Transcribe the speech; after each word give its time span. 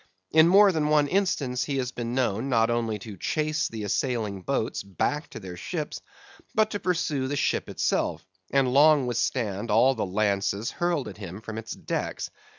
In 0.31 0.47
more 0.47 0.71
than 0.71 0.87
one 0.89 1.07
instance, 1.07 1.63
he 1.65 1.77
has 1.77 1.91
been 1.91 2.15
known, 2.15 2.49
not 2.49 2.71
only 2.71 2.97
to 2.97 3.17
chase 3.17 3.67
the 3.67 3.83
assailing 3.83 4.41
boats 4.41 4.81
back 4.81 5.29
to 5.29 5.39
their 5.39 5.55
ships, 5.55 6.01
but 6.55 6.71
to 6.71 6.79
pursue 6.79 7.27
the 7.27 7.35
ship 7.35 7.69
itself, 7.69 8.25
and 8.49 8.73
long 8.73 9.05
withstand 9.05 9.69
all 9.69 9.93
the 9.93 10.03
lances 10.03 10.71
hurled 10.71 11.07
at 11.07 11.17
him 11.17 11.39
from 11.39 11.59
its 11.59 11.73
decks. 11.73 12.31